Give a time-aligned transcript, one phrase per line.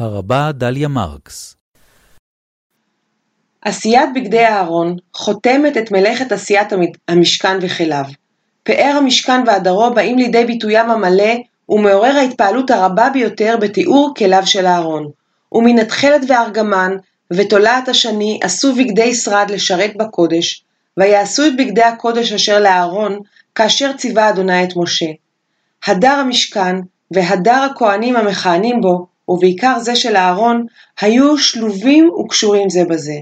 [0.00, 1.56] הרבה דליה מרקס
[3.62, 6.68] עשיית בגדי אהרון חותמת את מלאכת עשיית
[7.08, 8.04] המשכן וכליו.
[8.62, 11.34] פאר המשכן והדרו באים לידי ביטוים המלא
[11.68, 15.10] ומעורר ההתפעלות הרבה ביותר בתיאור כליו של אהרון.
[15.52, 16.96] ומן התכלת וארגמן
[17.32, 20.64] ותולעת השני עשו בגדי שרד לשרת בקודש,
[20.96, 23.18] ויעשו את בגדי הקודש אשר לאהרון,
[23.54, 25.10] כאשר ציווה אדוני את משה.
[25.86, 26.76] הדר המשכן
[27.10, 30.66] והדר הכהנים המכהנים בו, ובעיקר זה של אהרון,
[31.00, 33.14] היו שלובים וקשורים זה בזה.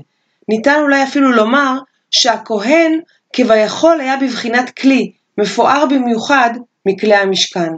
[0.49, 1.79] ניתן אולי אפילו לומר
[2.11, 3.01] שהכהן
[3.33, 6.51] כביכול היה בבחינת כלי, מפואר במיוחד
[6.87, 7.73] מכלי המשכן.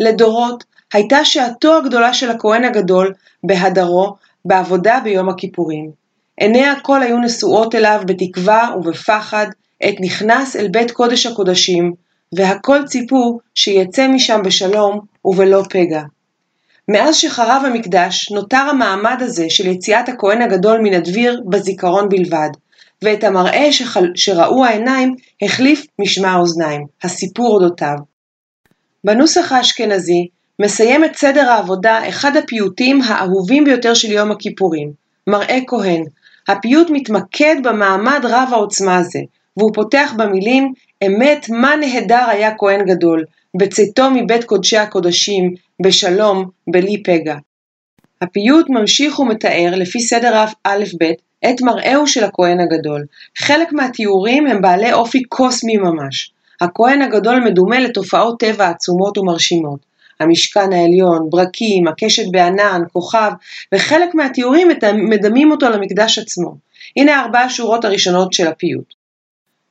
[0.00, 3.12] לדורות הייתה שעתו הגדולה של הכהן הגדול
[3.44, 5.90] בהדרו בעבודה ביום הכיפורים.
[6.40, 9.46] עיני הכל היו נשואות אליו בתקווה ובפחד,
[9.80, 11.92] עת נכנס אל בית קודש הקודשים,
[12.32, 16.02] והכל ציפו שיצא משם בשלום ובלא פגע.
[16.88, 22.48] מאז שחרב המקדש נותר המעמד הזה של יציאת הכהן הגדול מן הדביר בזיכרון בלבד,
[23.02, 24.08] ואת המראה שחל...
[24.14, 27.96] שראו העיניים החליף משמע האוזניים, הסיפור אודותיו.
[29.04, 30.28] בנוסח האשכנזי
[30.62, 34.92] מסיים את סדר העבודה אחד הפיוטים האהובים ביותר של יום הכיפורים,
[35.26, 36.04] מראה כהן.
[36.48, 39.20] הפיוט מתמקד במעמד רב העוצמה הזה,
[39.56, 40.72] והוא פותח במילים
[41.06, 43.24] אמת מה נהדר היה כהן גדול,
[43.56, 47.36] בצאתו מבית קודשי הקודשים, בשלום, בלי פגע.
[48.22, 51.04] הפיוט ממשיך ומתאר, לפי סדר א'-ב',
[51.50, 53.04] את מראהו של הכהן הגדול.
[53.38, 56.32] חלק מהתיאורים הם בעלי אופי קוסמי ממש.
[56.60, 59.88] הכהן הגדול מדומה לתופעות טבע עצומות ומרשימות.
[60.20, 63.30] המשכן העליון, ברקים, הקשת בענן, כוכב,
[63.74, 64.68] וחלק מהתיאורים
[65.08, 66.54] מדמים אותו למקדש עצמו.
[66.96, 68.97] הנה ארבע השורות הראשונות של הפיוט.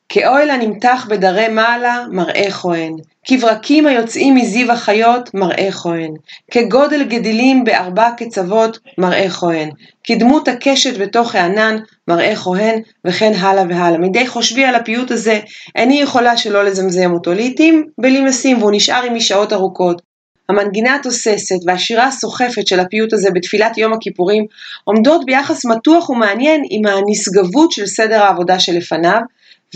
[0.10, 2.94] כאוהל הנמתח בדרי מעלה, מראה כהן.
[3.26, 6.14] כברקים היוצאים מזיו החיות, מראה כהן.
[6.52, 9.70] כגודל גדילים בארבע קצוות, מראה כהן.
[10.04, 13.98] כדמות הקשת בתוך הענן, מראה כהן, וכן הלאה והלאה.
[13.98, 15.40] מדי חושבי על הפיוט הזה,
[15.76, 17.34] איני יכולה שלא לזמזם אותו.
[17.34, 20.02] לעתים בלי משים, והוא נשאר עמי שעות ארוכות.
[20.50, 24.46] המנגינה התוססת והשירה הסוחפת של הפיוט הזה בתפילת יום הכיפורים
[24.84, 29.22] עומדות ביחס מתוח ומעניין עם הנשגבות של סדר העבודה שלפניו,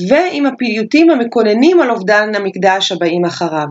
[0.10, 3.68] ועם הפיוטים המקוננים על אובדן המקדש הבאים אחריו.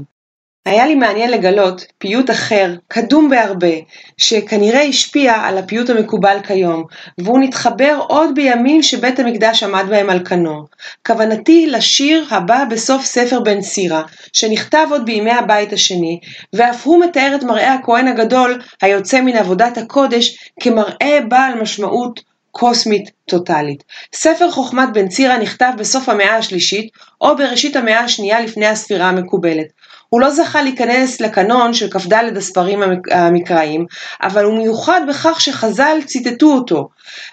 [0.67, 3.73] היה לי מעניין לגלות פיוט אחר, קדום בהרבה,
[4.17, 6.85] שכנראה השפיע על הפיוט המקובל כיום,
[7.19, 10.67] והוא נתחבר עוד בימים שבית המקדש עמד בהם על כנו.
[11.07, 14.03] כוונתי לשיר הבא בסוף ספר בן סירה,
[14.33, 16.21] שנכתב עוד בימי הבית השני,
[16.53, 23.11] ואף הוא מתאר את מראה הכהן הגדול, היוצא מן עבודת הקודש, כמראה בעל משמעות קוסמית
[23.29, 23.85] טוטאלית.
[24.15, 26.89] ספר חוכמת בן צירה נכתב בסוף המאה השלישית
[27.21, 29.67] או בראשית המאה השנייה לפני הספירה המקובלת.
[30.09, 33.87] הוא לא זכה להיכנס לקנון של כ"ד הספרים המקראיים,
[34.23, 36.89] אבל הוא מיוחד בכך שחז"ל ציטטו אותו,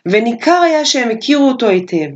[0.06, 2.10] וניכר היה שהם הכירו אותו היטב.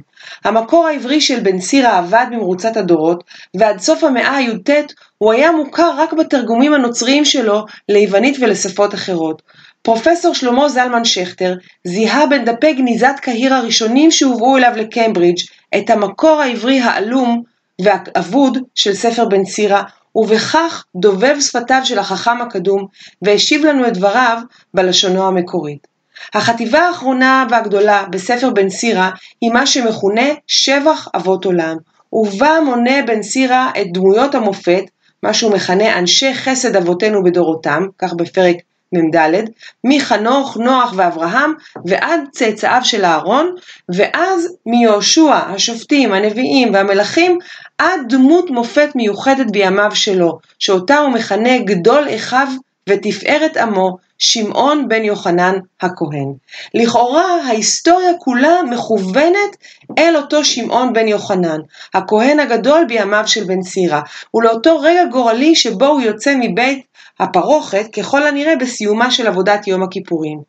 [0.46, 3.24] המקור העברי של בן סירה עבד במרוצת הדורות,
[3.58, 4.70] ועד סוף המאה הי"ט
[5.18, 9.42] הוא היה מוכר רק בתרגומים הנוצריים שלו ליוונית ולשפות אחרות.
[9.81, 11.53] פרופסור שלמה זלמן שכטר
[11.84, 15.40] זיהה בין דפי גניזת קהיר הראשונים שהובאו אליו לקיימברידג'
[15.78, 17.42] את המקור העברי העלום
[17.81, 19.84] והאבוד של ספר בן סירה,
[20.16, 22.86] ובכך דובב שפתיו של החכם הקדום,
[23.22, 24.38] והשיב לנו את דבריו
[24.74, 25.88] בלשונו המקורית.
[26.34, 29.09] החטיבה האחרונה והגדולה בספר בן סירה
[29.41, 31.78] היא מה שמכונה שבח אבות עולם,
[32.14, 34.84] ובה מונה בן סירה את דמויות המופת,
[35.24, 38.56] מה שהוא מכנה אנשי חסד אבותינו בדורותם, כך בפרק
[38.94, 39.44] מ"ד,
[39.84, 41.53] מחנוך, נוח ואברהם
[41.85, 43.56] ועד צאצאיו של אהרון,
[43.96, 47.40] ואז מיהושע, השופטים, הנביאים והמלכים,
[47.78, 52.47] עד דמות מופת מיוחדת בימיו שלו, שאותה הוא מכנה גדול אחיו
[52.90, 56.34] ותפארת עמו, שמעון בן יוחנן הכהן.
[56.74, 59.58] לכאורה ההיסטוריה כולה מכוונת
[59.98, 61.59] אל אותו שמעון בן יוחנן,
[61.94, 64.02] הכהן הגדול בימיו של בן סירה,
[64.34, 66.85] ולאותו רגע גורלי שבו הוא יוצא מבית
[67.20, 70.41] הפרוכת ככל הנראה בסיומה של עבודת יום הכיפורים.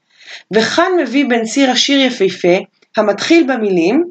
[0.54, 2.56] וכאן מביא בן סירה שיר יפהפה
[2.96, 4.04] המתחיל במילים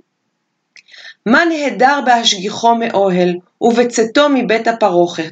[1.26, 5.32] מה נהדר בהשגיחו מאוהל ובצאתו מבית הפרוכת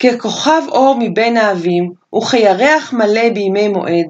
[0.00, 4.06] ככוכב אור מבין האבים, וכירח מלא בימי מועד,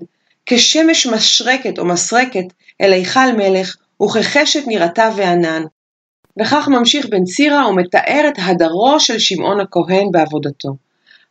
[0.47, 2.45] כשמש משרקת או מסרקת
[2.81, 5.63] אל היכל מלך, וכחשת נראתה וענן.
[6.41, 10.69] וכך ממשיך בן סירה ומתאר את הדרו של שמעון הכהן בעבודתו.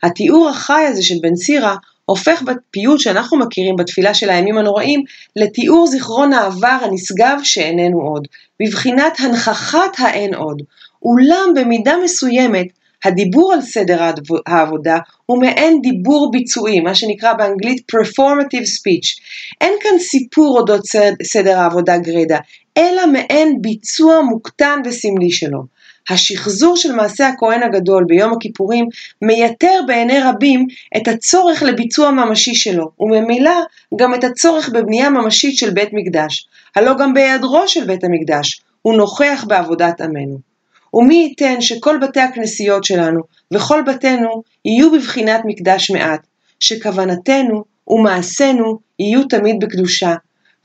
[0.03, 5.03] התיאור החי הזה של בן סירה הופך בפיוט שאנחנו מכירים בתפילה של הימים הנוראים
[5.35, 8.27] לתיאור זיכרון העבר הנשגב שאיננו עוד,
[8.59, 10.61] בבחינת הנכחת האין עוד.
[11.01, 12.67] אולם במידה מסוימת
[13.03, 14.11] הדיבור על סדר
[14.47, 19.21] העבודה הוא מעין דיבור ביצועי, מה שנקרא באנגלית performative speech.
[19.61, 20.81] אין כאן סיפור אודות
[21.23, 22.37] סדר העבודה גרידא,
[22.77, 25.79] אלא מעין ביצוע מוקטן וסמלי שלו.
[26.09, 28.85] השחזור של מעשה הכהן הגדול ביום הכיפורים
[29.21, 30.65] מייתר בעיני רבים
[30.97, 33.51] את הצורך לביצוע ממשי שלו, וממילא
[33.99, 36.47] גם את הצורך בבנייה ממשית של בית מקדש.
[36.75, 40.48] הלא גם בהיעדרו של בית המקדש, הוא נוכח בעבודת עמנו.
[40.93, 43.21] ומי ייתן שכל בתי הכנסיות שלנו
[43.53, 46.27] וכל בתינו יהיו בבחינת מקדש מעט,
[46.59, 50.15] שכוונתנו ומעשינו יהיו תמיד בקדושה,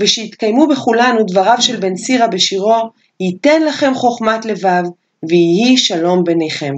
[0.00, 2.90] ושיתקיימו בכולנו דבריו של בן סירא בשירו,
[3.20, 4.82] ייתן לכם חוכמת לבב,
[5.28, 6.74] ויהי שלום ביניכם.